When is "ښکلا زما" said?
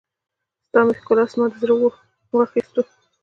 0.99-1.45